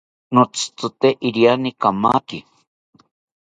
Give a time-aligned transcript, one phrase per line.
[0.35, 2.39] Notzitzite iriani kamaki